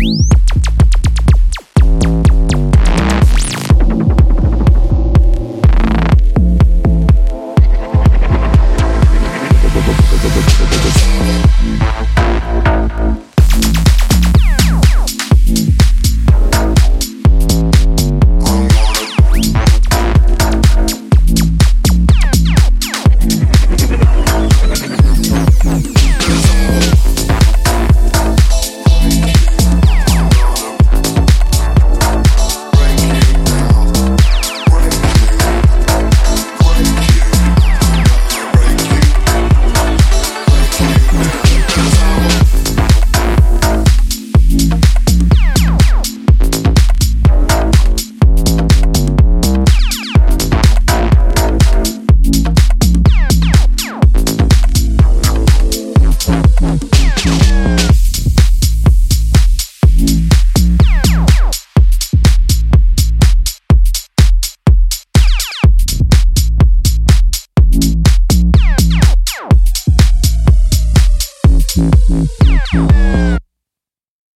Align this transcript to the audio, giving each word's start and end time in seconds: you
you 0.00 0.27